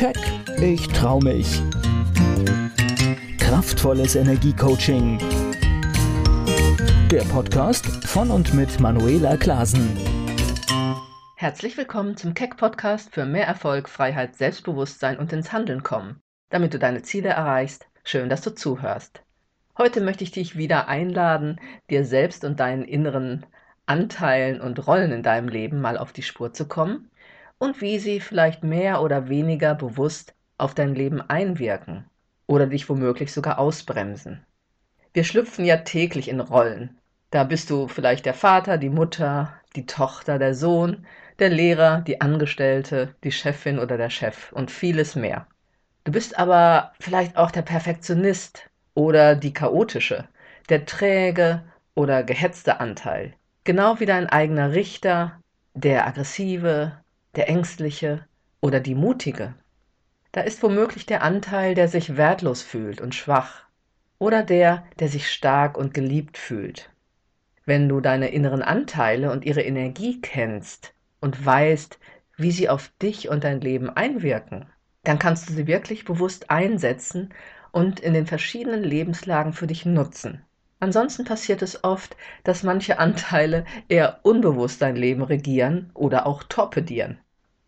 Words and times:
Keck, 0.00 0.16
ich 0.62 0.88
trau 0.88 1.20
mich. 1.20 1.60
Kraftvolles 3.36 4.16
Energiecoaching. 4.16 5.18
Der 7.10 7.20
Podcast 7.24 7.84
von 8.06 8.30
und 8.30 8.54
mit 8.54 8.80
Manuela 8.80 9.36
Klasen. 9.36 9.94
Herzlich 11.36 11.76
willkommen 11.76 12.16
zum 12.16 12.32
Keck 12.32 12.56
Podcast 12.56 13.12
für 13.12 13.26
mehr 13.26 13.46
Erfolg, 13.46 13.90
Freiheit, 13.90 14.36
Selbstbewusstsein 14.36 15.18
und 15.18 15.34
ins 15.34 15.52
Handeln 15.52 15.82
kommen, 15.82 16.22
damit 16.48 16.72
du 16.72 16.78
deine 16.78 17.02
Ziele 17.02 17.28
erreichst. 17.28 17.86
Schön, 18.02 18.30
dass 18.30 18.40
du 18.40 18.54
zuhörst. 18.54 19.20
Heute 19.76 20.00
möchte 20.00 20.24
ich 20.24 20.30
dich 20.30 20.56
wieder 20.56 20.88
einladen, 20.88 21.60
dir 21.90 22.06
selbst 22.06 22.46
und 22.46 22.58
deinen 22.58 22.84
inneren 22.84 23.44
Anteilen 23.84 24.62
und 24.62 24.86
Rollen 24.86 25.12
in 25.12 25.22
deinem 25.22 25.48
Leben 25.48 25.82
mal 25.82 25.98
auf 25.98 26.14
die 26.14 26.22
Spur 26.22 26.54
zu 26.54 26.66
kommen 26.66 27.10
und 27.60 27.80
wie 27.80 28.00
sie 28.00 28.18
vielleicht 28.18 28.64
mehr 28.64 29.00
oder 29.00 29.28
weniger 29.28 29.76
bewusst 29.76 30.34
auf 30.58 30.74
dein 30.74 30.96
Leben 30.96 31.20
einwirken 31.20 32.04
oder 32.48 32.66
dich 32.66 32.88
womöglich 32.88 33.32
sogar 33.32 33.60
ausbremsen. 33.60 34.44
Wir 35.12 35.22
schlüpfen 35.22 35.64
ja 35.64 35.76
täglich 35.76 36.28
in 36.28 36.40
Rollen. 36.40 36.98
Da 37.30 37.44
bist 37.44 37.70
du 37.70 37.86
vielleicht 37.86 38.26
der 38.26 38.34
Vater, 38.34 38.76
die 38.76 38.90
Mutter, 38.90 39.54
die 39.76 39.86
Tochter, 39.86 40.40
der 40.40 40.54
Sohn, 40.54 41.06
der 41.38 41.50
Lehrer, 41.50 42.00
die 42.00 42.20
Angestellte, 42.20 43.14
die 43.22 43.30
Chefin 43.30 43.78
oder 43.78 43.96
der 43.96 44.10
Chef 44.10 44.50
und 44.52 44.72
vieles 44.72 45.14
mehr. 45.14 45.46
Du 46.02 46.10
bist 46.10 46.36
aber 46.36 46.92
vielleicht 46.98 47.36
auch 47.36 47.52
der 47.52 47.62
Perfektionist 47.62 48.68
oder 48.94 49.36
die 49.36 49.52
chaotische, 49.52 50.26
der 50.68 50.86
träge 50.86 51.62
oder 51.94 52.24
gehetzte 52.24 52.80
Anteil, 52.80 53.34
Genau 53.64 54.00
wie 54.00 54.06
dein 54.06 54.26
eigener 54.26 54.72
Richter, 54.72 55.38
der 55.74 56.06
aggressive, 56.06 56.99
der 57.36 57.48
ängstliche 57.48 58.26
oder 58.60 58.80
die 58.80 58.94
mutige. 58.94 59.54
Da 60.32 60.42
ist 60.42 60.62
womöglich 60.62 61.06
der 61.06 61.22
Anteil, 61.22 61.74
der 61.74 61.88
sich 61.88 62.16
wertlos 62.16 62.62
fühlt 62.62 63.00
und 63.00 63.14
schwach 63.14 63.64
oder 64.18 64.42
der, 64.42 64.84
der 64.98 65.08
sich 65.08 65.30
stark 65.30 65.76
und 65.76 65.94
geliebt 65.94 66.38
fühlt. 66.38 66.90
Wenn 67.64 67.88
du 67.88 68.00
deine 68.00 68.28
inneren 68.28 68.62
Anteile 68.62 69.32
und 69.32 69.44
ihre 69.44 69.62
Energie 69.62 70.20
kennst 70.20 70.94
und 71.20 71.44
weißt, 71.44 71.98
wie 72.36 72.50
sie 72.50 72.68
auf 72.68 72.92
dich 73.02 73.28
und 73.28 73.44
dein 73.44 73.60
Leben 73.60 73.90
einwirken, 73.90 74.66
dann 75.04 75.18
kannst 75.18 75.48
du 75.48 75.52
sie 75.54 75.66
wirklich 75.66 76.04
bewusst 76.04 76.50
einsetzen 76.50 77.32
und 77.72 78.00
in 78.00 78.14
den 78.14 78.26
verschiedenen 78.26 78.82
Lebenslagen 78.82 79.52
für 79.52 79.66
dich 79.66 79.86
nutzen. 79.86 80.44
Ansonsten 80.80 81.24
passiert 81.24 81.60
es 81.60 81.84
oft, 81.84 82.16
dass 82.42 82.62
manche 82.62 82.98
Anteile 82.98 83.66
eher 83.88 84.20
unbewusst 84.22 84.80
dein 84.80 84.96
Leben 84.96 85.22
regieren 85.22 85.90
oder 85.92 86.26
auch 86.26 86.42
torpedieren. 86.42 87.18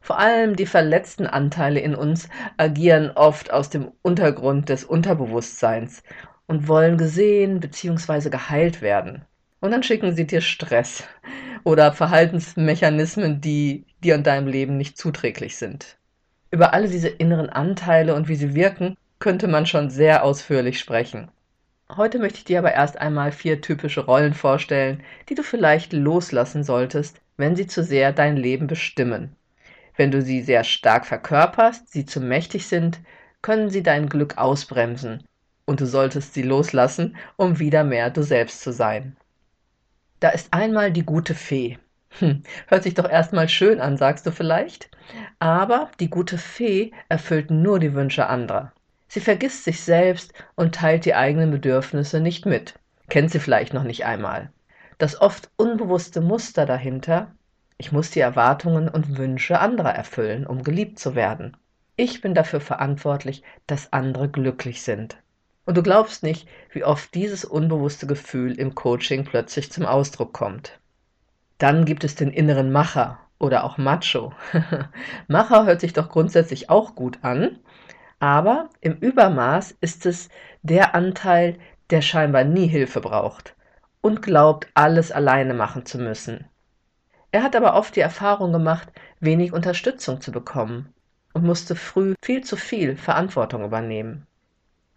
Vor 0.01 0.19
allem 0.19 0.57
die 0.57 0.67
verletzten 0.67 1.27
Anteile 1.27 1.81
in 1.81 1.95
uns 1.95 2.29
agieren 2.57 3.13
oft 3.15 3.53
aus 3.53 3.71
dem 3.71 3.93
Untergrund 4.03 4.69
des 4.71 4.85
Unterbewusstseins 4.85 6.03
und 6.47 6.67
wollen 6.67 6.97
gesehen 6.97 7.61
bzw. 7.61 8.31
geheilt 8.31 8.83
werden. 8.83 9.27
Und 9.61 9.71
dann 9.71 9.83
schicken 9.85 10.17
sie 10.17 10.27
dir 10.27 10.41
Stress 10.41 11.05
oder 11.65 11.93
Verhaltensmechanismen, 11.93 13.41
die 13.41 13.85
dir 14.03 14.17
und 14.17 14.27
deinem 14.27 14.49
Leben 14.49 14.77
nicht 14.77 14.99
zuträglich 14.99 15.57
sind. 15.57 15.99
Über 16.51 16.75
alle 16.75 16.89
diese 16.89 17.09
inneren 17.09 17.49
Anteile 17.49 18.15
und 18.15 18.27
wie 18.29 18.35
sie 18.35 18.55
wirken, 18.55 18.97
könnte 19.21 19.47
man 19.47 19.67
schon 19.67 19.89
sehr 19.89 20.25
ausführlich 20.25 20.81
sprechen. 20.81 21.31
Heute 21.95 22.19
möchte 22.19 22.39
ich 22.39 22.45
dir 22.45 22.59
aber 22.59 22.73
erst 22.73 22.99
einmal 22.99 23.33
vier 23.33 23.61
typische 23.61 24.07
Rollen 24.07 24.33
vorstellen, 24.33 25.03
die 25.29 25.35
du 25.35 25.43
vielleicht 25.43 25.93
loslassen 25.93 26.65
solltest, 26.65 27.21
wenn 27.37 27.55
sie 27.55 27.67
zu 27.67 27.85
sehr 27.85 28.13
dein 28.13 28.39
Leben 28.39 28.67
bestimmen. 28.67 29.37
Wenn 29.97 30.11
du 30.11 30.23
sie 30.23 30.41
sehr 30.41 30.65
stark 30.65 31.05
verkörperst, 31.05 31.91
sie 31.93 32.07
zu 32.07 32.21
mächtig 32.21 32.67
sind, 32.67 33.01
können 33.43 33.69
sie 33.69 33.83
dein 33.83 34.09
Glück 34.09 34.39
ausbremsen 34.39 35.25
und 35.67 35.81
du 35.83 35.87
solltest 35.87 36.33
sie 36.33 36.43
loslassen, 36.43 37.17
um 37.37 37.59
wieder 37.59 37.85
mehr 37.85 38.09
du 38.09 38.23
selbst 38.23 38.63
zu 38.63 38.73
sein. 38.73 39.15
Da 40.19 40.31
ist 40.31 40.55
einmal 40.55 40.93
die 40.93 41.05
gute 41.05 41.35
Fee. 41.35 41.79
Hm, 42.21 42.43
hört 42.69 42.85
sich 42.85 42.95
doch 42.95 43.09
erstmal 43.09 43.51
schön 43.51 43.81
an, 43.81 43.99
sagst 43.99 44.25
du 44.25 44.31
vielleicht? 44.31 44.89
Aber 45.41 45.91
die 46.01 46.09
gute 46.09 46.39
Fee 46.39 46.93
erfüllt 47.11 47.51
nur 47.51 47.79
die 47.79 47.93
Wünsche 47.93 48.29
anderer. 48.29 48.73
Sie 49.13 49.21
vergisst 49.21 49.65
sich 49.65 49.83
selbst 49.83 50.33
und 50.55 50.75
teilt 50.75 51.05
die 51.05 51.15
eigenen 51.15 51.51
Bedürfnisse 51.51 52.19
nicht 52.19 52.47
mit. 52.47 52.79
Kennt 53.11 53.31
sie 53.31 53.41
vielleicht 53.41 53.75
noch 53.75 53.83
nicht 53.83 54.07
einmal. 54.07 54.51
Das 54.97 55.21
oft 55.21 55.51
unbewusste 55.57 56.23
Muster 56.23 56.65
dahinter, 56.65 57.31
ich 57.77 57.93
muss 57.93 58.09
die 58.09 58.21
Erwartungen 58.21 58.89
und 58.89 59.19
Wünsche 59.19 59.61
anderer 59.61 59.91
erfüllen, 59.91 60.47
um 60.47 60.63
geliebt 60.63 60.99
zu 60.99 61.15
werden. 61.15 61.59
Ich 61.95 62.23
bin 62.23 62.35
dafür 62.35 62.63
verantwortlich, 62.63 63.43
dass 63.67 63.93
andere 63.93 64.31
glücklich 64.31 64.81
sind. 64.81 65.19
Und 65.67 65.77
du 65.77 65.83
glaubst 65.83 66.23
nicht, 66.23 66.49
wie 66.71 66.85
oft 66.85 67.15
dieses 67.15 67.45
unbewusste 67.45 68.07
Gefühl 68.07 68.59
im 68.59 68.75
Coaching 68.75 69.25
plötzlich 69.25 69.71
zum 69.71 69.85
Ausdruck 69.85 70.33
kommt. 70.33 70.81
Dann 71.59 71.85
gibt 71.85 72.05
es 72.05 72.15
den 72.15 72.31
inneren 72.31 72.73
Macher 72.73 73.19
oder 73.39 73.65
auch 73.65 73.77
Macho. 73.77 74.33
Macher 75.29 75.67
hört 75.67 75.83
sich 75.83 75.93
doch 75.93 76.09
grundsätzlich 76.09 76.71
auch 76.71 76.95
gut 76.95 77.19
an, 77.21 77.59
aber 78.23 78.71
im 78.81 78.99
Übermaß 78.99 79.73
ist 79.81 80.07
es 80.07 80.29
der 80.63 80.95
Anteil, 80.95 81.59
der 81.91 82.03
scheinbar 82.03 82.45
nie 82.45 82.69
Hilfe 82.69 83.01
braucht 83.01 83.57
und 84.01 84.23
glaubt, 84.23 84.69
alles 84.75 85.11
alleine 85.11 85.55
machen 85.55 85.87
zu 85.87 85.99
müssen. 85.99 86.45
Er 87.33 87.43
hat 87.43 87.57
aber 87.57 87.75
oft 87.75 87.97
die 87.97 88.01
Erfahrung 88.01 88.53
gemacht, 88.53 88.93
wenig 89.19 89.53
Unterstützung 89.53 90.21
zu 90.21 90.31
bekommen 90.31 90.95
und 91.33 91.43
musste 91.43 91.75
früh 91.75 92.15
viel 92.23 92.45
zu 92.45 92.55
viel 92.55 92.97
Verantwortung 92.97 93.65
übernehmen. 93.65 94.29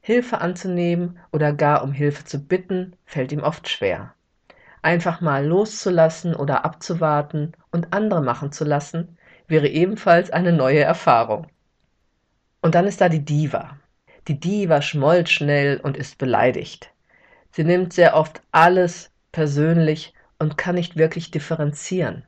Hilfe 0.02 0.40
anzunehmen 0.40 1.18
oder 1.31 1.52
gar 1.52 1.81
um 1.81 1.94
Hilfe 1.94 2.25
zu 2.25 2.38
bitten, 2.38 2.96
fällt 3.06 3.31
ihm 3.31 3.41
oft 3.41 3.68
schwer. 3.68 4.14
Einfach 4.84 5.19
mal 5.19 5.44
loszulassen 5.44 6.35
oder 6.35 6.64
abzuwarten 6.64 7.53
und 7.72 7.91
andere 7.91 8.22
machen 8.22 8.52
zu 8.52 8.66
lassen, 8.66 9.18
wäre 9.47 9.68
ebenfalls 9.68 10.30
eine 10.30 10.53
neue 10.53 10.81
Erfahrung. 10.81 11.47
Und 12.66 12.74
dann 12.74 12.88
ist 12.88 13.00
da 13.00 13.09
die 13.09 13.24
Diva. 13.24 13.78
Die 14.28 14.40
Diva 14.40 14.81
schmollt 14.81 15.30
schnell 15.30 15.80
und 15.80 15.96
ist 15.96 16.18
beleidigt. 16.18 16.90
Sie 17.52 17.64
nimmt 17.64 17.94
sehr 17.94 18.16
oft 18.16 18.42
alles 18.52 19.12
persönlich 19.31 20.16
und 20.40 20.58
kann 20.58 20.74
nicht 20.74 20.98
wirklich 20.98 21.30
differenzieren. 21.30 22.26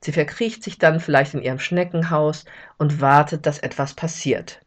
Sie 0.00 0.12
verkriecht 0.12 0.64
sich 0.64 0.78
dann 0.78 1.00
vielleicht 1.00 1.34
in 1.34 1.42
ihrem 1.42 1.58
Schneckenhaus 1.58 2.46
und 2.78 3.02
wartet, 3.02 3.44
dass 3.44 3.58
etwas 3.58 3.92
passiert. 3.92 4.62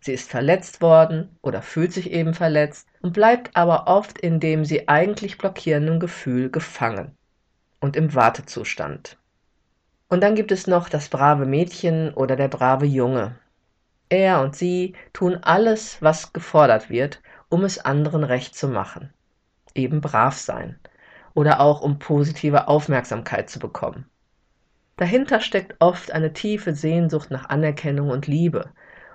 Sie 0.00 0.14
ist 0.14 0.28
verletzt 0.28 0.80
worden 0.80 1.38
oder 1.40 1.62
fühlt 1.62 1.92
sich 1.92 2.10
eben 2.10 2.34
verletzt 2.34 2.88
und 3.02 3.12
bleibt 3.12 3.54
aber 3.54 3.86
oft 3.86 4.18
in 4.18 4.40
dem 4.40 4.64
sie 4.64 4.88
eigentlich 4.88 5.38
blockierenden 5.38 6.00
Gefühl 6.00 6.50
gefangen 6.50 7.12
und 7.78 7.94
im 7.94 8.16
Wartezustand. 8.16 9.16
Und 10.08 10.24
dann 10.24 10.34
gibt 10.34 10.50
es 10.50 10.66
noch 10.66 10.88
das 10.88 11.08
brave 11.08 11.46
Mädchen 11.46 12.12
oder 12.14 12.34
der 12.34 12.48
brave 12.48 12.84
Junge. 12.84 13.36
Er 14.08 14.40
und 14.40 14.54
sie 14.54 14.94
tun 15.12 15.38
alles, 15.42 16.00
was 16.00 16.32
gefordert 16.32 16.90
wird, 16.90 17.20
um 17.48 17.64
es 17.64 17.78
anderen 17.78 18.22
recht 18.22 18.54
zu 18.54 18.68
machen. 18.68 19.12
Eben 19.74 20.00
brav 20.00 20.36
sein. 20.36 20.78
Oder 21.34 21.60
auch 21.60 21.80
um 21.80 21.98
positive 21.98 22.68
Aufmerksamkeit 22.68 23.50
zu 23.50 23.58
bekommen. 23.58 24.08
Dahinter 24.96 25.40
steckt 25.40 25.76
oft 25.80 26.12
eine 26.12 26.32
tiefe 26.32 26.74
Sehnsucht 26.74 27.30
nach 27.30 27.50
Anerkennung 27.50 28.08
und 28.08 28.26
Liebe. 28.26 28.70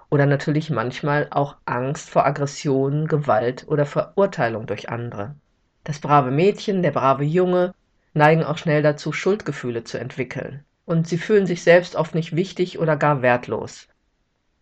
Oder 0.10 0.26
natürlich 0.26 0.70
manchmal 0.70 1.28
auch 1.32 1.56
Angst 1.66 2.10
vor 2.10 2.26
Aggressionen, 2.26 3.08
Gewalt 3.08 3.66
oder 3.68 3.86
Verurteilung 3.86 4.68
durch 4.68 4.90
andere. 4.90 5.36
Das 5.84 6.00
brave 6.00 6.30
Mädchen, 6.30 6.84
der 6.84 6.92
brave 6.92 7.24
Junge 7.24 7.74
neigen 8.14 8.44
auch 8.44 8.58
schnell 8.58 8.84
dazu, 8.84 9.14
Schuldgefühle 9.14 9.84
zu 9.84 9.98
entwickeln. 9.98 10.66
Und 10.86 11.08
sie 11.08 11.18
fühlen 11.18 11.48
sich 11.48 11.64
selbst 11.64 11.96
oft 11.96 12.14
nicht 12.14 12.36
wichtig 12.36 12.78
oder 12.78 12.98
gar 12.98 13.22
wertlos. 13.22 13.88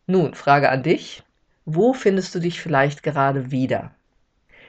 Nun, 0.10 0.34
Frage 0.34 0.72
an 0.72 0.82
dich. 0.82 1.22
Wo 1.66 1.94
findest 1.94 2.34
du 2.34 2.40
dich 2.40 2.60
vielleicht 2.60 3.04
gerade 3.04 3.52
wieder? 3.52 3.92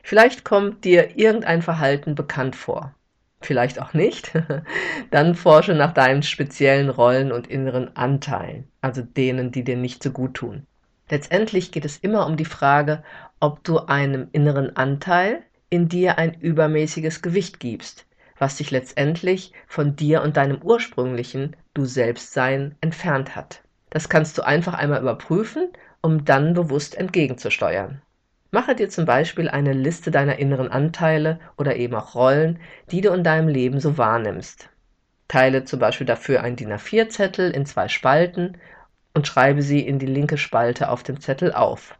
Vielleicht 0.02 0.44
kommt 0.44 0.84
dir 0.84 1.16
irgendein 1.16 1.62
Verhalten 1.62 2.14
bekannt 2.14 2.54
vor. 2.54 2.94
Vielleicht 3.40 3.80
auch 3.80 3.94
nicht. 3.94 4.32
Dann 5.10 5.34
forsche 5.34 5.72
nach 5.72 5.94
deinen 5.94 6.22
speziellen 6.22 6.90
Rollen 6.90 7.32
und 7.32 7.46
inneren 7.46 7.96
Anteilen, 7.96 8.68
also 8.82 9.00
denen, 9.00 9.50
die 9.50 9.64
dir 9.64 9.78
nicht 9.78 10.02
so 10.02 10.10
gut 10.10 10.34
tun. 10.34 10.66
Letztendlich 11.08 11.72
geht 11.72 11.86
es 11.86 11.96
immer 11.96 12.26
um 12.26 12.36
die 12.36 12.44
Frage, 12.44 13.02
ob 13.40 13.64
du 13.64 13.78
einem 13.78 14.28
inneren 14.32 14.76
Anteil 14.76 15.42
in 15.70 15.88
dir 15.88 16.18
ein 16.18 16.38
übermäßiges 16.38 17.22
Gewicht 17.22 17.60
gibst, 17.60 18.04
was 18.38 18.56
dich 18.56 18.70
letztendlich 18.70 19.54
von 19.66 19.96
dir 19.96 20.20
und 20.20 20.36
deinem 20.36 20.60
ursprünglichen 20.60 21.56
Du 21.72 21.86
Selbstsein 21.86 22.76
entfernt 22.82 23.36
hat. 23.36 23.62
Das 23.90 24.08
kannst 24.08 24.38
du 24.38 24.42
einfach 24.42 24.74
einmal 24.74 25.00
überprüfen, 25.00 25.68
um 26.00 26.24
dann 26.24 26.54
bewusst 26.54 26.96
entgegenzusteuern. 26.96 28.02
Mache 28.52 28.74
dir 28.74 28.88
zum 28.88 29.04
Beispiel 29.04 29.48
eine 29.48 29.72
Liste 29.72 30.10
deiner 30.10 30.38
inneren 30.38 30.72
Anteile 30.72 31.38
oder 31.56 31.76
eben 31.76 31.94
auch 31.94 32.14
Rollen, 32.14 32.58
die 32.90 33.00
du 33.00 33.12
in 33.12 33.22
deinem 33.22 33.48
Leben 33.48 33.78
so 33.78 33.96
wahrnimmst. 33.96 34.68
Teile 35.28 35.64
zum 35.64 35.78
Beispiel 35.78 36.06
dafür 36.06 36.42
einen 36.42 36.56
DIN 36.56 36.72
A4-Zettel 36.72 37.52
in 37.52 37.64
zwei 37.64 37.86
Spalten 37.86 38.58
und 39.14 39.28
schreibe 39.28 39.62
sie 39.62 39.80
in 39.80 40.00
die 40.00 40.06
linke 40.06 40.36
Spalte 40.36 40.88
auf 40.88 41.04
dem 41.04 41.20
Zettel 41.20 41.52
auf. 41.52 41.96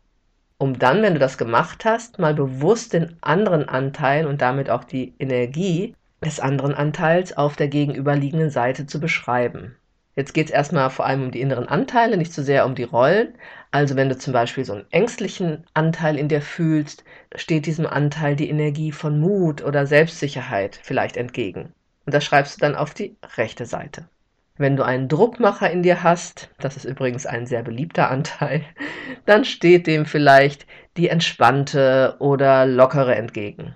Um 0.59 0.79
dann, 0.79 1.03
wenn 1.03 1.15
du 1.15 1.21
das 1.21 1.39
gemacht 1.39 1.85
hast, 1.85 2.19
mal 2.19 2.35
bewusst 2.35 2.93
den 2.93 3.17
anderen 3.21 3.69
Anteil 3.69 4.27
und 4.27 4.43
damit 4.43 4.69
auch 4.71 4.85
die 4.85 5.15
Energie 5.19 5.95
des 6.25 6.41
anderen 6.41 6.75
Anteils 6.75 7.37
auf 7.37 7.57
der 7.57 7.69
gegenüberliegenden 7.69 8.51
Seite 8.51 8.87
zu 8.87 9.01
beschreiben. 9.01 9.77
Jetzt 10.21 10.35
geht 10.35 10.49
es 10.49 10.53
erstmal 10.53 10.91
vor 10.91 11.07
allem 11.07 11.23
um 11.23 11.31
die 11.31 11.41
inneren 11.41 11.67
Anteile, 11.67 12.19
nicht 12.19 12.35
so 12.35 12.43
sehr 12.43 12.67
um 12.67 12.75
die 12.75 12.83
Rollen. 12.83 13.33
Also 13.71 13.97
wenn 13.97 14.11
du 14.11 14.19
zum 14.19 14.35
Beispiel 14.35 14.67
so 14.67 14.75
einen 14.75 14.85
ängstlichen 14.91 15.65
Anteil 15.73 16.19
in 16.19 16.29
dir 16.29 16.43
fühlst, 16.43 17.05
steht 17.37 17.65
diesem 17.65 17.87
Anteil 17.87 18.37
die 18.37 18.51
Energie 18.51 18.93
von 18.93 19.19
Mut 19.19 19.65
oder 19.65 19.87
Selbstsicherheit 19.87 20.79
vielleicht 20.83 21.17
entgegen. 21.17 21.73
Und 22.05 22.13
das 22.13 22.23
schreibst 22.23 22.57
du 22.57 22.61
dann 22.61 22.75
auf 22.75 22.93
die 22.93 23.17
rechte 23.39 23.65
Seite. 23.65 24.11
Wenn 24.59 24.77
du 24.77 24.83
einen 24.83 25.09
Druckmacher 25.09 25.71
in 25.71 25.83
dir 25.83 26.03
hast, 26.03 26.51
das 26.59 26.77
ist 26.77 26.85
übrigens 26.85 27.25
ein 27.25 27.47
sehr 27.47 27.63
beliebter 27.63 28.11
Anteil, 28.11 28.63
dann 29.25 29.47
steht 29.47 29.87
dem 29.87 30.05
vielleicht 30.05 30.67
die 30.99 31.09
entspannte 31.09 32.17
oder 32.19 32.67
lockere 32.67 33.15
entgegen. 33.15 33.75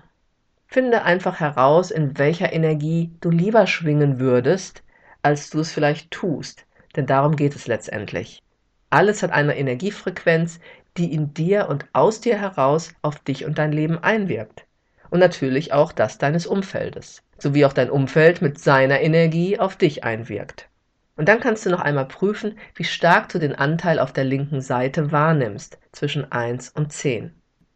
Finde 0.67 1.01
einfach 1.01 1.39
heraus, 1.39 1.89
in 1.89 2.19
welcher 2.19 2.53
Energie 2.53 3.09
du 3.19 3.31
lieber 3.31 3.65
schwingen 3.65 4.19
würdest, 4.19 4.83
als 5.25 5.49
du 5.49 5.59
es 5.61 5.71
vielleicht 5.71 6.11
tust, 6.11 6.67
denn 6.95 7.07
darum 7.07 7.35
geht 7.35 7.55
es 7.55 7.65
letztendlich. 7.65 8.43
Alles 8.91 9.23
hat 9.23 9.31
eine 9.31 9.57
Energiefrequenz, 9.57 10.59
die 10.97 11.11
in 11.11 11.33
dir 11.33 11.67
und 11.67 11.87
aus 11.93 12.21
dir 12.21 12.39
heraus 12.39 12.93
auf 13.01 13.17
dich 13.17 13.43
und 13.43 13.57
dein 13.57 13.71
Leben 13.71 13.97
einwirkt. 13.97 14.67
Und 15.09 15.17
natürlich 15.19 15.73
auch 15.73 15.91
das 15.91 16.19
deines 16.19 16.45
Umfeldes, 16.45 17.23
sowie 17.39 17.65
auch 17.65 17.73
dein 17.73 17.89
Umfeld 17.89 18.43
mit 18.43 18.59
seiner 18.59 19.01
Energie 19.01 19.57
auf 19.57 19.75
dich 19.75 20.03
einwirkt. 20.03 20.69
Und 21.15 21.27
dann 21.27 21.39
kannst 21.39 21.65
du 21.65 21.71
noch 21.71 21.81
einmal 21.81 22.07
prüfen, 22.07 22.59
wie 22.75 22.83
stark 22.83 23.29
du 23.29 23.39
den 23.39 23.55
Anteil 23.55 23.97
auf 23.97 24.13
der 24.13 24.25
linken 24.25 24.61
Seite 24.61 25.11
wahrnimmst, 25.11 25.79
zwischen 25.91 26.31
1 26.31 26.69
und 26.69 26.93
10. 26.93 27.33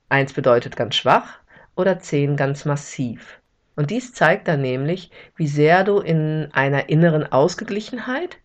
1 0.10 0.34
bedeutet 0.34 0.76
ganz 0.76 0.96
schwach 0.96 1.40
oder 1.76 1.98
10 1.98 2.36
ganz 2.36 2.66
massiv. 2.66 3.39
Und 3.80 3.92
dies 3.92 4.12
zeigt 4.12 4.50
dann 4.50 4.60
nämlich, 4.60 5.10
wie 5.38 5.48
sehr 5.48 5.86
du 5.86 6.00
in 6.00 6.50
einer 6.52 6.90
inneren 6.90 7.32
Ausgeglichenheit 7.32 8.38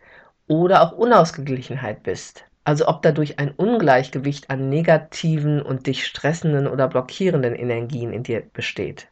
oder 0.46 0.81
auch 0.81 0.92
Unausgeglichenheit 0.92 2.04
bist. 2.04 2.44
Also 2.62 2.86
ob 2.86 3.02
dadurch 3.02 3.40
ein 3.40 3.50
Ungleichgewicht 3.50 4.48
an 4.48 4.69
negativen 4.69 5.60
und 5.60 5.88
dich 5.88 6.06
stressenden 6.06 6.69
oder 6.69 6.86
blockierenden 6.86 7.56
Energien 7.56 8.12
in 8.12 8.22
dir 8.22 8.44
besteht. 8.52 9.08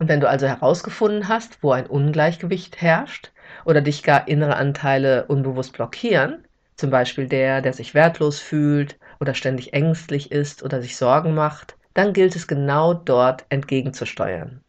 Und 0.00 0.08
wenn 0.08 0.18
du 0.18 0.28
also 0.28 0.48
herausgefunden 0.48 1.28
hast, 1.28 1.62
wo 1.62 1.70
ein 1.70 1.86
Ungleichgewicht 1.86 2.82
herrscht 2.82 3.30
oder 3.64 3.80
dich 3.80 4.02
gar 4.02 4.26
innere 4.26 4.56
Anteile 4.56 5.26
unbewusst 5.26 5.74
blockieren, 5.74 6.48
zum 6.74 6.90
Beispiel 6.90 7.28
der, 7.28 7.62
der 7.62 7.74
sich 7.74 7.94
wertlos 7.94 8.40
fühlt 8.40 8.98
oder 9.20 9.34
ständig 9.34 9.72
ängstlich 9.72 10.32
ist 10.32 10.64
oder 10.64 10.82
sich 10.82 10.96
Sorgen 10.96 11.32
macht, 11.32 11.76
dann 11.94 12.12
gilt 12.12 12.34
es 12.34 12.48
genau 12.48 12.92
dort 12.92 13.44
entgegenzusteuern. 13.50 14.64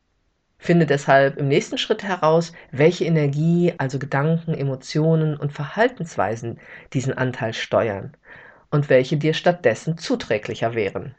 Finde 0.63 0.85
deshalb 0.85 1.37
im 1.37 1.47
nächsten 1.47 1.79
Schritt 1.79 2.03
heraus, 2.03 2.53
welche 2.71 3.03
Energie, 3.05 3.73
also 3.79 3.97
Gedanken, 3.97 4.53
Emotionen 4.53 5.35
und 5.35 5.51
Verhaltensweisen 5.51 6.59
diesen 6.93 7.17
Anteil 7.17 7.55
steuern 7.55 8.15
und 8.69 8.87
welche 8.87 9.17
dir 9.17 9.33
stattdessen 9.33 9.97
zuträglicher 9.97 10.75
wären. 10.75 11.15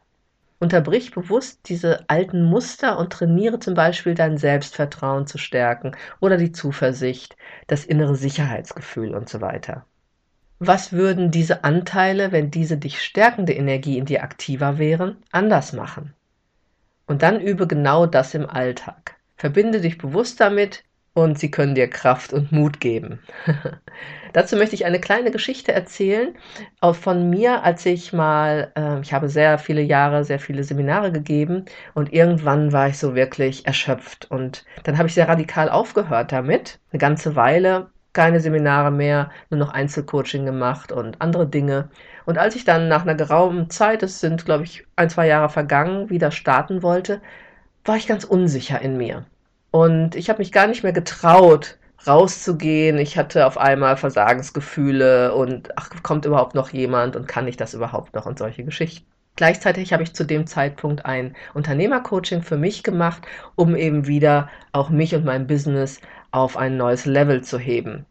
Unterbrich 0.61 1.11
bewusst 1.11 1.69
diese 1.69 2.09
alten 2.09 2.45
Muster 2.45 2.97
und 3.01 3.13
trainiere 3.13 3.59
zum 3.59 3.75
Beispiel 3.75 4.15
dein 4.15 4.39
Selbstvertrauen 4.39 5.27
zu 5.27 5.39
stärken 5.39 5.97
oder 6.21 6.37
die 6.37 6.53
Zuversicht, 6.53 7.37
das 7.67 7.85
innere 7.85 8.15
Sicherheitsgefühl 8.15 9.13
und 9.13 9.29
so 9.29 9.41
weiter. 9.41 9.85
Was 10.61 10.93
würden 10.93 11.33
diese 11.33 11.65
Anteile, 11.65 12.31
wenn 12.31 12.53
diese 12.53 12.77
dich 12.77 13.03
stärkende 13.03 13.55
Energie 13.55 13.99
in 13.99 14.05
dir 14.05 14.23
aktiver 14.23 14.79
wären, 14.79 15.17
anders 15.33 15.73
machen? 15.73 16.15
Und 17.09 17.23
dann 17.23 17.41
übe 17.41 17.67
genau 17.67 18.07
das 18.07 18.35
im 18.35 18.49
Alltag. 18.49 19.17
Verbinde 19.37 19.81
dich 19.81 19.99
bewusst 19.99 20.41
damit 20.41 20.85
und 21.15 21.39
sie 21.39 21.51
können 21.51 21.75
dir 21.75 21.89
Kraft 21.89 22.33
und 22.33 22.53
Mut 22.53 22.81
geben. 22.81 23.21
Dazu 24.33 24.57
möchte 24.57 24.75
ich 24.75 24.87
eine 24.87 24.99
kleine 24.99 25.31
Geschichte 25.31 25.73
erzählen 25.73 26.35
von 26.93 27.29
mir, 27.29 27.65
als 27.65 27.85
ich 27.85 28.13
mal, 28.13 28.73
äh, 28.77 29.01
ich 29.01 29.13
habe 29.13 29.29
sehr 29.29 29.59
viele 29.59 29.83
Jahre, 29.83 30.25
sehr 30.25 30.39
viele 30.39 30.65
Seminare 30.65 31.13
gegeben 31.13 31.67
und 31.93 32.13
irgendwann 32.13 32.73
war 32.73 32.89
ich 32.89 32.99
so 32.99 33.15
wirklich 33.15 33.67
erschöpft 33.67 34.31
und 34.31 34.65
dann 34.85 34.97
habe 34.97 35.09
ich 35.09 35.15
sehr 35.15 35.29
radikal 35.29 35.69
aufgehört 35.69 36.33
damit, 36.33 36.79
eine 36.93 36.99
ganze 36.99 37.37
Weile 37.37 37.91
keine 38.13 38.41
Seminare 38.41 38.91
mehr, 38.91 39.31
nur 39.51 39.59
noch 39.59 39.71
Einzelcoaching 39.73 40.45
gemacht 40.45 40.93
und 40.93 41.21
andere 41.21 41.47
Dinge. 41.47 41.89
Und 42.27 42.39
als 42.39 42.55
ich 42.57 42.65
dann 42.65 42.89
nach 42.89 43.03
einer 43.03 43.15
geraumen 43.15 43.71
Zeit, 43.71 44.03
es 44.03 44.21
sind, 44.21 44.45
glaube 44.45 44.65
ich, 44.65 44.87
ein, 44.97 45.11
zwei 45.11 45.27
Jahre 45.27 45.49
vergangen, 45.49 46.11
wieder 46.11 46.31
starten 46.31 46.83
wollte, 46.83 47.21
war 47.85 47.97
ich 47.97 48.07
ganz 48.07 48.25
unsicher 48.25 48.81
in 48.81 48.97
mir. 48.97 49.27
Und 49.71 50.15
ich 50.17 50.29
habe 50.29 50.39
mich 50.41 50.53
gar 50.53 50.67
nicht 50.67 50.83
mehr 50.83 50.93
getraut, 50.93 51.79
rauszugehen. 52.07 52.99
Ich 52.99 53.17
hatte 53.17 53.47
auf 53.47 53.59
einmal 53.59 53.97
Versagensgefühle 53.97 55.35
und 55.35 55.77
ach, 55.77 55.91
kommt 56.03 56.25
überhaupt 56.25 56.55
noch 56.55 56.71
jemand 56.71 57.17
und 57.17 57.29
kann 57.29 57.49
ich 57.49 57.57
das 57.57 57.75
überhaupt 57.75 58.15
noch 58.15 58.27
und 58.27 58.39
solche 58.39 58.65
Geschichten. 58.65 59.07
Gleichzeitig 59.35 59.93
habe 59.93 60.03
ich 60.03 60.15
zu 60.15 60.25
dem 60.25 60.47
Zeitpunkt 60.47 61.07
ein 61.07 61.35
Unternehmercoaching 61.55 62.43
für 62.43 62.59
mich 62.59 62.83
gemacht, 62.83 63.23
um 63.55 63.75
eben 63.75 64.07
wieder 64.07 64.51
auch 64.73 64.91
mich 64.91 65.15
und 65.15 65.25
mein 65.25 65.47
Business 65.47 66.01
auf 66.33 66.57
ein 66.57 66.77
neues 66.77 67.07
Level 67.07 67.43
zu 67.43 67.59
heben. 67.59 68.05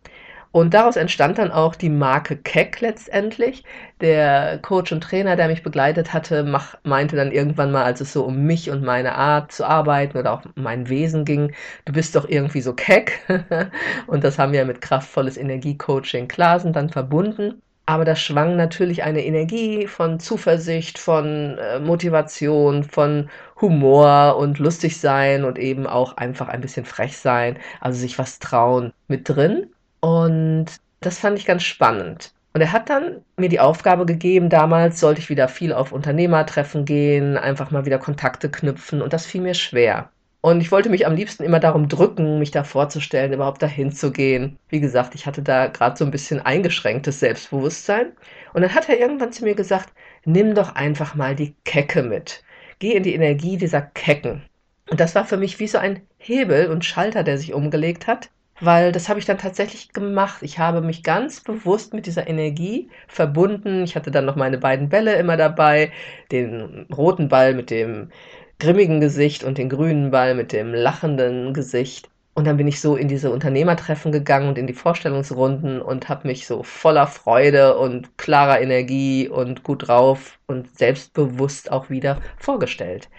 Und 0.51 0.73
daraus 0.73 0.97
entstand 0.97 1.37
dann 1.37 1.51
auch 1.51 1.75
die 1.75 1.89
Marke 1.89 2.35
Keck 2.35 2.81
letztendlich. 2.81 3.63
Der 4.01 4.59
Coach 4.61 4.91
und 4.91 5.01
Trainer, 5.01 5.35
der 5.37 5.47
mich 5.47 5.63
begleitet 5.63 6.11
hatte, 6.13 6.43
mach, 6.43 6.75
meinte 6.83 7.15
dann 7.15 7.31
irgendwann 7.31 7.71
mal, 7.71 7.83
als 7.85 8.01
es 8.01 8.11
so 8.11 8.25
um 8.25 8.43
mich 8.43 8.69
und 8.69 8.83
meine 8.83 9.15
Art 9.15 9.51
zu 9.53 9.65
arbeiten 9.65 10.17
oder 10.17 10.33
auch 10.33 10.43
mein 10.55 10.89
Wesen 10.89 11.23
ging, 11.23 11.53
du 11.85 11.93
bist 11.93 12.15
doch 12.15 12.27
irgendwie 12.27 12.61
so 12.61 12.73
keck. 12.73 13.21
und 14.07 14.23
das 14.25 14.37
haben 14.39 14.51
wir 14.51 14.65
mit 14.65 14.81
kraftvolles 14.81 15.37
Energiecoaching 15.37 16.27
Klasen 16.27 16.73
dann 16.73 16.89
verbunden. 16.89 17.61
Aber 17.85 18.05
da 18.05 18.15
schwang 18.15 18.55
natürlich 18.57 19.03
eine 19.03 19.25
Energie 19.25 19.87
von 19.87 20.19
Zuversicht, 20.19 20.99
von 20.99 21.57
äh, 21.57 21.79
Motivation, 21.79 22.83
von 22.83 23.29
Humor 23.59 24.37
und 24.37 24.59
lustig 24.59 24.99
sein 24.99 25.43
und 25.43 25.57
eben 25.57 25.87
auch 25.87 26.17
einfach 26.17 26.47
ein 26.47 26.61
bisschen 26.61 26.85
frech 26.85 27.17
sein, 27.17 27.57
also 27.79 27.99
sich 27.99 28.17
was 28.19 28.39
trauen 28.39 28.93
mit 29.07 29.27
drin. 29.29 29.67
Und 30.01 30.65
das 30.99 31.19
fand 31.19 31.39
ich 31.39 31.45
ganz 31.45 31.63
spannend. 31.63 32.33
Und 32.53 32.61
er 32.61 32.73
hat 32.73 32.89
dann 32.89 33.21
mir 33.37 33.49
die 33.49 33.59
Aufgabe 33.61 34.05
gegeben, 34.05 34.49
damals 34.49 34.99
sollte 34.99 35.21
ich 35.21 35.29
wieder 35.29 35.47
viel 35.47 35.71
auf 35.71 35.93
Unternehmertreffen 35.93 36.83
gehen, 36.85 37.37
einfach 37.37 37.71
mal 37.71 37.85
wieder 37.85 37.97
Kontakte 37.97 38.51
knüpfen 38.51 39.01
und 39.01 39.13
das 39.13 39.25
fiel 39.25 39.41
mir 39.41 39.53
schwer. 39.53 40.09
Und 40.41 40.59
ich 40.59 40.71
wollte 40.71 40.89
mich 40.89 41.05
am 41.05 41.15
liebsten 41.15 41.43
immer 41.43 41.59
darum 41.59 41.87
drücken, 41.87 42.39
mich 42.39 42.49
da 42.51 42.63
vorzustellen, 42.63 43.31
überhaupt 43.31 43.61
dahin 43.61 43.91
zu 43.91 44.11
gehen. 44.11 44.57
Wie 44.69 44.79
gesagt, 44.79 45.13
ich 45.13 45.27
hatte 45.27 45.43
da 45.43 45.67
gerade 45.67 45.95
so 45.95 46.03
ein 46.03 46.11
bisschen 46.11 46.41
eingeschränktes 46.41 47.19
Selbstbewusstsein. 47.19 48.07
Und 48.53 48.63
dann 48.63 48.73
hat 48.73 48.89
er 48.89 48.99
irgendwann 48.99 49.31
zu 49.31 49.43
mir 49.43 49.53
gesagt, 49.53 49.93
nimm 50.25 50.55
doch 50.55 50.75
einfach 50.75 51.13
mal 51.13 51.35
die 51.35 51.55
Kecke 51.63 52.01
mit. 52.01 52.43
Geh 52.79 52.93
in 52.93 53.03
die 53.03 53.13
Energie 53.13 53.57
dieser 53.57 53.81
Kecken. 53.83 54.41
Und 54.89 54.99
das 54.99 55.13
war 55.13 55.25
für 55.25 55.37
mich 55.37 55.59
wie 55.59 55.67
so 55.67 55.77
ein 55.77 56.01
Hebel 56.17 56.67
und 56.71 56.85
Schalter, 56.85 57.23
der 57.23 57.37
sich 57.37 57.53
umgelegt 57.53 58.07
hat 58.07 58.29
weil 58.61 58.91
das 58.91 59.09
habe 59.09 59.19
ich 59.19 59.25
dann 59.25 59.37
tatsächlich 59.37 59.91
gemacht. 59.91 60.41
Ich 60.41 60.59
habe 60.59 60.81
mich 60.81 61.03
ganz 61.03 61.41
bewusst 61.41 61.93
mit 61.93 62.05
dieser 62.05 62.27
Energie 62.27 62.89
verbunden. 63.07 63.83
Ich 63.83 63.95
hatte 63.95 64.11
dann 64.11 64.25
noch 64.25 64.35
meine 64.35 64.57
beiden 64.57 64.89
Bälle 64.89 65.15
immer 65.15 65.35
dabei, 65.37 65.91
den 66.31 66.85
roten 66.95 67.27
Ball 67.27 67.53
mit 67.53 67.69
dem 67.71 68.11
grimmigen 68.59 69.01
Gesicht 69.01 69.43
und 69.43 69.57
den 69.57 69.69
grünen 69.69 70.11
Ball 70.11 70.35
mit 70.35 70.51
dem 70.53 70.73
lachenden 70.73 71.53
Gesicht. 71.53 72.09
Und 72.33 72.45
dann 72.47 72.57
bin 72.57 72.67
ich 72.67 72.79
so 72.79 72.95
in 72.95 73.07
diese 73.07 73.31
Unternehmertreffen 73.31 74.11
gegangen 74.11 74.47
und 74.47 74.57
in 74.57 74.67
die 74.67 74.73
Vorstellungsrunden 74.73 75.81
und 75.81 76.07
habe 76.07 76.27
mich 76.27 76.47
so 76.47 76.63
voller 76.63 77.07
Freude 77.07 77.77
und 77.77 78.17
klarer 78.17 78.61
Energie 78.61 79.27
und 79.27 79.63
gut 79.63 79.87
drauf 79.87 80.39
und 80.47 80.77
selbstbewusst 80.77 81.71
auch 81.71 81.89
wieder 81.89 82.21
vorgestellt. 82.37 83.09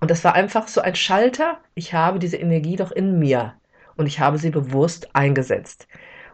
Und 0.00 0.10
das 0.10 0.22
war 0.24 0.34
einfach 0.34 0.68
so 0.68 0.80
ein 0.80 0.94
Schalter. 0.96 1.58
Ich 1.74 1.94
habe 1.94 2.18
diese 2.18 2.36
Energie 2.36 2.76
doch 2.76 2.92
in 2.92 3.18
mir 3.18 3.54
und 3.98 4.06
ich 4.06 4.20
habe 4.20 4.38
sie 4.38 4.50
bewusst 4.50 5.14
eingesetzt. 5.14 5.86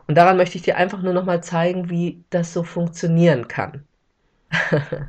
Und 0.06 0.16
daran 0.16 0.37
möchte 0.37 0.56
ich 0.56 0.62
dir 0.62 0.76
einfach 0.76 1.02
nur 1.02 1.14
noch 1.14 1.25
mal 1.25 1.42
zeigen, 1.42 1.90
wie 1.90 2.23
das 2.30 2.52
so 2.52 2.62
funktionieren 2.62 3.49
kann. 3.49 3.85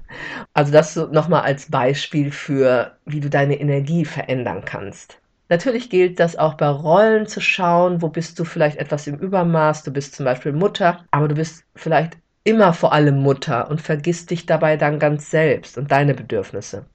also 0.53 0.71
das 0.71 0.93
so 0.93 1.07
noch 1.07 1.27
mal 1.27 1.41
als 1.41 1.69
Beispiel 1.69 2.31
für, 2.31 2.97
wie 3.05 3.19
du 3.19 3.29
deine 3.29 3.59
Energie 3.59 4.05
verändern 4.05 4.63
kannst. 4.65 5.19
Natürlich 5.49 5.89
gilt 5.91 6.19
das 6.19 6.37
auch 6.37 6.55
bei 6.55 6.67
Rollen 6.67 7.27
zu 7.27 7.39
schauen, 7.39 8.01
wo 8.01 8.09
bist 8.09 8.39
du 8.39 8.45
vielleicht 8.45 8.77
etwas 8.77 9.05
im 9.05 9.19
Übermaß, 9.19 9.83
du 9.83 9.91
bist 9.91 10.15
zum 10.15 10.25
Beispiel 10.25 10.53
Mutter, 10.53 11.05
aber 11.11 11.27
du 11.27 11.35
bist 11.35 11.65
vielleicht 11.75 12.17
immer 12.43 12.73
vor 12.73 12.93
allem 12.93 13.21
Mutter 13.21 13.69
und 13.69 13.81
vergisst 13.81 14.31
dich 14.31 14.45
dabei 14.45 14.77
dann 14.77 14.97
ganz 14.97 15.29
selbst 15.29 15.77
und 15.77 15.91
deine 15.91 16.15
Bedürfnisse. 16.15 16.85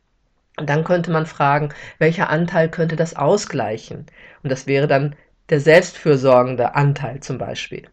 Und 0.56 0.68
dann 0.68 0.84
könnte 0.84 1.10
man 1.10 1.26
fragen, 1.26 1.70
welcher 1.98 2.28
Anteil 2.28 2.68
könnte 2.68 2.96
das 2.96 3.14
ausgleichen? 3.14 4.06
Und 4.42 4.50
das 4.50 4.66
wäre 4.66 4.88
dann 4.88 5.14
der 5.50 5.60
selbstfürsorgende 5.60 6.74
Anteil 6.74 7.20
zum 7.20 7.38
Beispiel. 7.38 7.88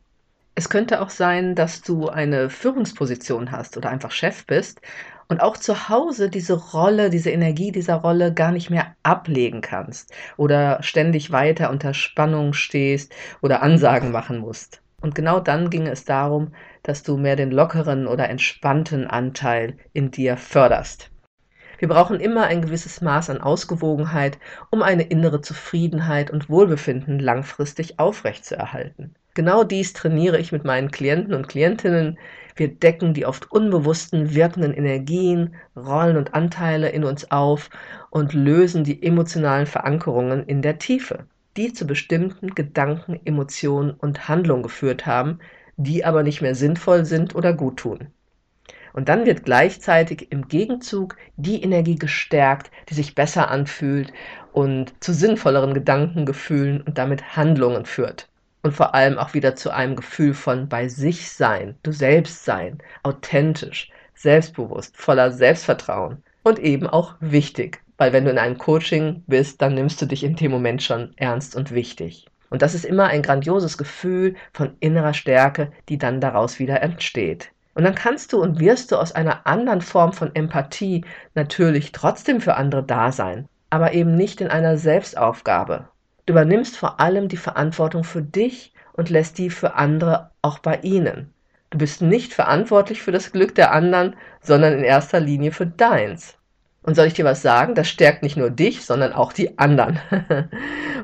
Es 0.55 0.69
könnte 0.69 1.01
auch 1.01 1.09
sein, 1.09 1.53
dass 1.53 1.81
du 1.81 2.07
eine 2.07 2.49
Führungsposition 2.49 3.51
hast 3.51 3.77
oder 3.77 3.89
einfach 3.89 4.11
Chef 4.11 4.45
bist 4.45 4.81
und 5.27 5.41
auch 5.41 5.57
zu 5.57 5.89
Hause 5.89 6.29
diese 6.29 6.53
Rolle, 6.71 7.09
diese 7.09 7.31
Energie 7.31 7.71
dieser 7.71 7.95
Rolle 7.95 8.33
gar 8.33 8.51
nicht 8.51 8.69
mehr 8.69 8.95
ablegen 9.03 9.61
kannst 9.61 10.13
oder 10.37 10.81
ständig 10.81 11.31
weiter 11.31 11.69
unter 11.69 11.93
Spannung 11.93 12.53
stehst 12.53 13.13
oder 13.41 13.61
Ansagen 13.61 14.11
machen 14.11 14.39
musst. 14.39 14.81
Und 15.01 15.13
genau 15.13 15.39
dann 15.39 15.69
ging 15.69 15.85
es 15.85 16.05
darum, 16.05 16.53
dass 16.81 17.03
du 17.03 17.17
mehr 17.17 17.35
den 17.35 17.51
lockeren 17.51 18.07
oder 18.07 18.29
entspannten 18.29 19.05
Anteil 19.05 19.77
in 19.93 20.09
dir 20.09 20.37
förderst. 20.37 21.11
Wir 21.77 21.87
brauchen 21.87 22.19
immer 22.19 22.45
ein 22.45 22.61
gewisses 22.61 23.01
Maß 23.01 23.29
an 23.29 23.39
Ausgewogenheit, 23.39 24.39
um 24.71 24.81
eine 24.81 25.03
innere 25.03 25.41
Zufriedenheit 25.41 26.31
und 26.31 26.49
Wohlbefinden 26.49 27.19
langfristig 27.19 27.99
aufrechtzuerhalten. 27.99 29.15
Genau 29.35 29.63
dies 29.63 29.93
trainiere 29.93 30.39
ich 30.39 30.51
mit 30.51 30.63
meinen 30.63 30.89
Klienten 30.89 31.35
und 31.35 31.47
Klientinnen. 31.47 32.17
Wir 32.55 32.69
decken 32.69 33.13
die 33.13 33.27
oft 33.27 33.51
unbewussten 33.51 34.33
wirkenden 34.33 34.73
Energien, 34.73 35.53
Rollen 35.75 36.17
und 36.17 36.33
Anteile 36.33 36.89
in 36.89 37.03
uns 37.03 37.29
auf 37.29 37.69
und 38.09 38.33
lösen 38.33 38.83
die 38.83 39.03
emotionalen 39.03 39.67
Verankerungen 39.67 40.43
in 40.47 40.63
der 40.63 40.79
Tiefe, 40.79 41.27
die 41.55 41.71
zu 41.73 41.85
bestimmten 41.85 42.55
Gedanken, 42.55 43.19
Emotionen 43.25 43.91
und 43.91 44.27
Handlungen 44.27 44.63
geführt 44.63 45.05
haben, 45.05 45.37
die 45.75 46.03
aber 46.03 46.23
nicht 46.23 46.41
mehr 46.41 46.55
sinnvoll 46.55 47.05
sind 47.05 47.35
oder 47.35 47.53
gut 47.53 47.77
tun. 47.77 48.07
Und 48.97 49.09
dann 49.09 49.27
wird 49.27 49.45
gleichzeitig 49.45 50.31
im 50.31 50.47
Gegenzug 50.47 51.17
die 51.35 51.61
Energie 51.61 51.97
gestärkt, 51.97 52.71
die 52.89 52.95
sich 52.95 53.13
besser 53.13 53.51
anfühlt 53.51 54.11
und 54.53 54.91
zu 55.03 55.13
sinnvolleren 55.13 55.75
Gedanken, 55.75 56.25
Gefühlen 56.25 56.81
und 56.81 56.97
damit 56.97 57.37
Handlungen 57.37 57.85
führt 57.85 58.27
und 58.63 58.71
vor 58.71 58.95
allem 58.95 59.19
auch 59.19 59.35
wieder 59.35 59.55
zu 59.55 59.69
einem 59.69 59.95
Gefühl 59.95 60.33
von 60.33 60.67
bei 60.67 60.87
sich 60.87 61.31
sein, 61.31 61.75
du 61.83 61.91
selbst 61.91 62.43
sein, 62.43 62.79
authentisch, 63.03 63.91
selbstbewusst, 64.15 64.97
voller 64.97 65.31
Selbstvertrauen 65.31 66.23
und 66.41 66.57
eben 66.57 66.87
auch 66.87 67.13
wichtig, 67.19 67.83
weil 67.99 68.13
wenn 68.13 68.25
du 68.25 68.31
in 68.31 68.39
einem 68.39 68.57
Coaching 68.57 69.23
bist, 69.27 69.61
dann 69.61 69.75
nimmst 69.75 70.01
du 70.01 70.07
dich 70.07 70.23
in 70.23 70.37
dem 70.37 70.49
Moment 70.49 70.81
schon 70.81 71.13
ernst 71.17 71.55
und 71.55 71.69
wichtig. 71.69 72.25
Und 72.49 72.63
das 72.63 72.73
ist 72.73 72.83
immer 72.83 73.05
ein 73.05 73.21
grandioses 73.21 73.77
Gefühl 73.77 74.33
von 74.53 74.71
innerer 74.79 75.13
Stärke, 75.13 75.71
die 75.87 75.99
dann 75.99 76.19
daraus 76.19 76.57
wieder 76.57 76.81
entsteht. 76.81 77.51
Und 77.77 77.83
dann 77.83 77.95
kannst 77.95 78.33
du 78.33 78.41
und 78.41 78.59
wirst 78.59 78.91
du 78.91 78.97
aus 78.97 79.13
einer 79.13 79.47
anderen 79.47 79.81
Form 79.81 80.11
von 80.11 80.35
Empathie 80.35 81.05
natürlich 81.35 81.93
trotzdem 81.93 82.41
für 82.41 82.55
andere 82.55 82.83
da 82.83 83.11
sein, 83.11 83.47
aber 83.69 83.93
eben 83.93 84.15
nicht 84.15 84.41
in 84.41 84.47
einer 84.47 84.77
Selbstaufgabe 84.77 85.87
Du 86.27 86.33
übernimmst 86.33 86.75
vor 86.75 86.99
allem 86.99 87.29
die 87.29 87.37
Verantwortung 87.37 88.03
für 88.03 88.21
dich 88.21 88.73
und 88.91 89.09
lässt 89.09 89.37
die 89.37 89.49
für 89.49 89.75
andere 89.75 90.31
auch 90.41 90.59
bei 90.59 90.77
ihnen. 90.83 91.33
Du 91.69 91.77
bist 91.77 92.01
nicht 92.01 92.33
verantwortlich 92.33 93.01
für 93.01 93.13
das 93.13 93.31
Glück 93.31 93.55
der 93.55 93.71
anderen, 93.71 94.13
sondern 94.41 94.73
in 94.73 94.83
erster 94.83 95.21
Linie 95.21 95.53
für 95.53 95.65
deins. 95.65 96.37
Und 96.83 96.95
soll 96.95 97.07
ich 97.07 97.13
dir 97.13 97.23
was 97.23 97.41
sagen? 97.41 97.75
Das 97.75 97.87
stärkt 97.87 98.23
nicht 98.23 98.35
nur 98.35 98.49
dich, 98.49 98.85
sondern 98.85 99.13
auch 99.13 99.31
die 99.31 99.57
anderen. 99.57 99.99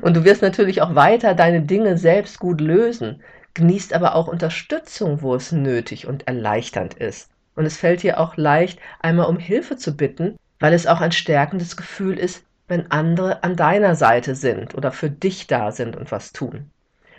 und 0.02 0.14
du 0.14 0.24
wirst 0.24 0.42
natürlich 0.42 0.82
auch 0.82 0.94
weiter 0.94 1.32
deine 1.32 1.62
Dinge 1.62 1.96
selbst 1.96 2.38
gut 2.38 2.60
lösen, 2.60 3.22
genießt 3.54 3.92
aber 3.92 4.14
auch 4.14 4.26
Unterstützung, 4.26 5.22
wo 5.22 5.34
es 5.34 5.52
nötig 5.52 6.06
und 6.06 6.26
erleichternd 6.26 6.94
ist. 6.94 7.30
Und 7.54 7.66
es 7.66 7.76
fällt 7.76 8.02
dir 8.02 8.18
auch 8.18 8.36
leicht, 8.36 8.80
einmal 9.00 9.26
um 9.26 9.38
Hilfe 9.38 9.76
zu 9.76 9.96
bitten, 9.96 10.36
weil 10.60 10.72
es 10.72 10.86
auch 10.86 11.00
ein 11.00 11.12
stärkendes 11.12 11.76
Gefühl 11.76 12.18
ist, 12.18 12.44
wenn 12.68 12.90
andere 12.90 13.44
an 13.44 13.56
deiner 13.56 13.94
Seite 13.94 14.34
sind 14.34 14.74
oder 14.74 14.90
für 14.90 15.10
dich 15.10 15.46
da 15.46 15.70
sind 15.70 15.96
und 15.96 16.10
was 16.10 16.32
tun. 16.32 16.70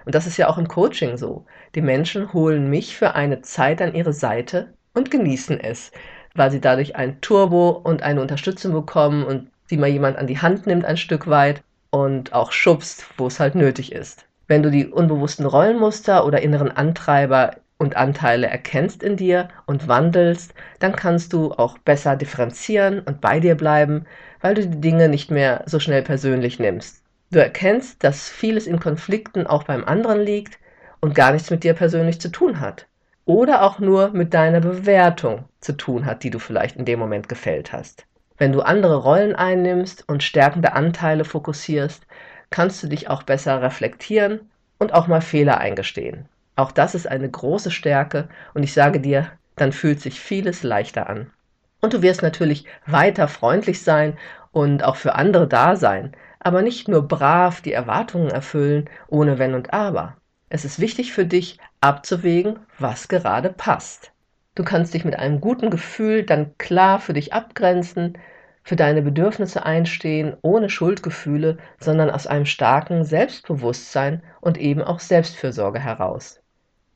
Und 0.05 0.13
das 0.13 0.27
ist 0.27 0.37
ja 0.37 0.47
auch 0.47 0.57
im 0.57 0.67
Coaching 0.67 1.17
so. 1.17 1.45
Die 1.73 1.81
Menschen 1.81 2.33
holen 2.33 2.69
mich 2.69 2.95
für 2.95 3.15
eine 3.15 3.41
Zeit 3.41 3.81
an 3.81 3.95
ihre 3.95 4.13
Seite 4.13 4.73
und 4.93 5.11
genießen 5.11 5.59
es, 5.59 5.91
weil 6.35 6.51
sie 6.51 6.61
dadurch 6.61 6.95
ein 6.95 7.21
Turbo 7.21 7.69
und 7.69 8.03
eine 8.03 8.21
Unterstützung 8.21 8.73
bekommen 8.73 9.23
und 9.23 9.49
sie 9.67 9.77
mal 9.77 9.87
jemand 9.87 10.17
an 10.17 10.27
die 10.27 10.39
Hand 10.39 10.67
nimmt 10.67 10.85
ein 10.85 10.97
Stück 10.97 11.27
weit 11.27 11.63
und 11.89 12.33
auch 12.33 12.51
schubst, 12.51 13.05
wo 13.17 13.27
es 13.27 13.39
halt 13.39 13.55
nötig 13.55 13.91
ist. 13.91 14.25
Wenn 14.47 14.63
du 14.63 14.69
die 14.69 14.87
unbewussten 14.87 15.45
Rollenmuster 15.45 16.25
oder 16.25 16.41
inneren 16.41 16.71
Antreiber 16.71 17.55
und 17.77 17.97
Anteile 17.97 18.47
erkennst 18.47 19.03
in 19.03 19.17
dir 19.17 19.49
und 19.65 19.87
wandelst, 19.87 20.53
dann 20.79 20.95
kannst 20.95 21.33
du 21.33 21.51
auch 21.51 21.77
besser 21.79 22.15
differenzieren 22.15 22.99
und 22.99 23.21
bei 23.21 23.39
dir 23.39 23.55
bleiben, 23.55 24.05
weil 24.41 24.53
du 24.53 24.67
die 24.67 24.81
Dinge 24.81 25.09
nicht 25.09 25.31
mehr 25.31 25.63
so 25.65 25.79
schnell 25.79 26.03
persönlich 26.03 26.59
nimmst. 26.59 27.03
Du 27.31 27.39
erkennst, 27.39 28.03
dass 28.03 28.29
vieles 28.29 28.67
in 28.67 28.79
Konflikten 28.79 29.47
auch 29.47 29.63
beim 29.63 29.83
anderen 29.83 30.21
liegt 30.21 30.59
und 31.01 31.15
gar 31.15 31.31
nichts 31.31 31.49
mit 31.49 31.63
dir 31.63 31.73
persönlich 31.73 32.21
zu 32.21 32.29
tun 32.29 32.59
hat. 32.59 32.87
Oder 33.25 33.63
auch 33.63 33.79
nur 33.79 34.09
mit 34.09 34.33
deiner 34.35 34.59
Bewertung 34.59 35.45
zu 35.59 35.73
tun 35.73 36.05
hat, 36.05 36.23
die 36.23 36.29
du 36.29 36.37
vielleicht 36.37 36.75
in 36.77 36.85
dem 36.85 36.99
Moment 36.99 37.27
gefällt 37.27 37.73
hast. 37.73 38.05
Wenn 38.37 38.51
du 38.51 38.61
andere 38.61 38.97
Rollen 38.97 39.35
einnimmst 39.35 40.07
und 40.07 40.21
stärkende 40.21 40.73
Anteile 40.73 41.25
fokussierst, 41.25 42.05
kannst 42.55 42.81
du 42.81 42.87
dich 42.87 43.09
auch 43.09 43.23
besser 43.23 43.61
reflektieren 43.61 44.49
und 44.77 44.93
auch 44.93 45.07
mal 45.07 45.19
Fehler 45.19 45.57
eingestehen. 45.57 46.29
Auch 46.55 46.71
das 46.71 46.95
ist 46.95 47.05
eine 47.05 47.29
große 47.29 47.69
Stärke 47.69 48.29
und 48.53 48.63
ich 48.63 48.71
sage 48.71 49.01
dir, 49.01 49.29
dann 49.57 49.73
fühlt 49.73 49.99
sich 49.99 50.21
vieles 50.21 50.63
leichter 50.63 51.09
an. 51.09 51.29
Und 51.81 51.91
du 51.91 52.01
wirst 52.01 52.21
natürlich 52.21 52.63
weiter 52.85 53.27
freundlich 53.27 53.81
sein 53.81 54.17
und 54.53 54.85
auch 54.85 54.95
für 54.95 55.15
andere 55.15 55.49
da 55.49 55.75
sein, 55.75 56.13
aber 56.39 56.61
nicht 56.61 56.87
nur 56.87 57.05
brav 57.05 57.59
die 57.59 57.73
Erwartungen 57.73 58.29
erfüllen, 58.29 58.89
ohne 59.09 59.37
Wenn 59.37 59.53
und 59.53 59.73
Aber. 59.73 60.15
Es 60.47 60.63
ist 60.63 60.79
wichtig 60.79 61.11
für 61.11 61.25
dich 61.25 61.57
abzuwägen, 61.81 62.59
was 62.79 63.09
gerade 63.09 63.49
passt. 63.49 64.13
Du 64.55 64.63
kannst 64.63 64.93
dich 64.93 65.03
mit 65.03 65.17
einem 65.17 65.41
guten 65.41 65.69
Gefühl 65.69 66.23
dann 66.23 66.57
klar 66.57 67.01
für 67.01 67.11
dich 67.11 67.33
abgrenzen, 67.33 68.17
für 68.65 68.75
deine 68.75 69.03
Bedürfnisse 69.03 69.63
einstehen, 69.63 70.35
ohne 70.41 70.71
Schuldgefühle, 70.71 71.59
sondern 71.79 72.09
aus 72.09 72.25
einem 72.25 72.47
starken 72.47 73.05
Selbstbewusstsein 73.05 74.23
und 74.41 74.57
eben 74.57 74.81
auch 74.81 74.99
Selbstfürsorge 74.99 75.79
heraus. 75.79 76.41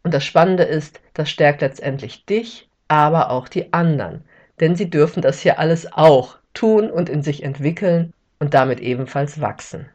Und 0.03 0.15
das 0.15 0.25
Spannende 0.25 0.63
ist, 0.63 0.99
das 1.13 1.29
stärkt 1.29 1.61
letztendlich 1.61 2.25
dich, 2.25 2.67
aber 2.87 3.29
auch 3.29 3.47
die 3.47 3.71
anderen, 3.71 4.23
denn 4.59 4.75
sie 4.75 4.89
dürfen 4.89 5.21
das 5.21 5.41
hier 5.41 5.59
alles 5.59 5.93
auch 5.93 6.37
tun 6.55 6.89
und 6.89 7.07
in 7.07 7.21
sich 7.21 7.43
entwickeln 7.43 8.13
und 8.39 8.55
damit 8.55 8.79
ebenfalls 8.79 9.39
wachsen. 9.39 9.87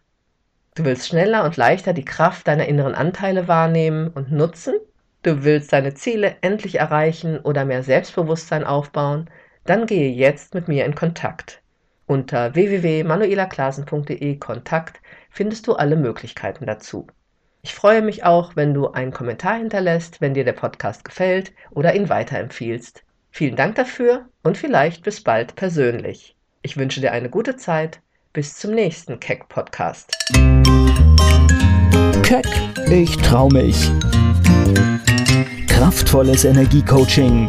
Du 0.76 0.84
willst 0.84 1.08
schneller 1.08 1.42
und 1.42 1.56
leichter 1.56 1.92
die 1.92 2.04
Kraft 2.04 2.46
deiner 2.46 2.66
inneren 2.66 2.94
Anteile 2.94 3.48
wahrnehmen 3.48 4.08
und 4.08 4.30
nutzen? 4.30 4.74
Du 5.24 5.42
willst 5.42 5.72
deine 5.72 5.94
Ziele 5.94 6.36
endlich 6.40 6.78
erreichen 6.78 7.40
oder 7.40 7.64
mehr 7.64 7.82
Selbstbewusstsein 7.82 8.62
aufbauen? 8.62 9.28
Dann 9.64 9.86
gehe 9.86 10.12
jetzt 10.12 10.54
mit 10.54 10.68
mir 10.68 10.84
in 10.84 10.94
Kontakt. 10.94 11.63
Unter 12.06 12.54
www.manuelaklasen.de 12.54 14.36
Kontakt 14.38 15.00
findest 15.30 15.66
du 15.66 15.74
alle 15.74 15.96
Möglichkeiten 15.96 16.66
dazu. 16.66 17.06
Ich 17.62 17.74
freue 17.74 18.02
mich 18.02 18.24
auch, 18.24 18.56
wenn 18.56 18.74
du 18.74 18.88
einen 18.88 19.12
Kommentar 19.12 19.56
hinterlässt, 19.56 20.20
wenn 20.20 20.34
dir 20.34 20.44
der 20.44 20.52
Podcast 20.52 21.02
gefällt 21.04 21.52
oder 21.70 21.94
ihn 21.94 22.10
weiterempfiehlst. 22.10 23.04
Vielen 23.30 23.56
Dank 23.56 23.76
dafür 23.76 24.26
und 24.42 24.58
vielleicht 24.58 25.02
bis 25.02 25.22
bald 25.22 25.56
persönlich. 25.56 26.36
Ich 26.60 26.76
wünsche 26.76 27.00
dir 27.00 27.12
eine 27.12 27.30
gute 27.30 27.56
Zeit. 27.56 28.00
Bis 28.34 28.56
zum 28.56 28.72
nächsten 28.72 29.18
Keck 29.18 29.48
Podcast. 29.48 30.12
Keck, 32.22 32.46
ich 32.90 33.16
trau 33.18 33.48
mich. 33.48 33.90
Kraftvolles 35.68 36.44
Energiecoaching. 36.44 37.48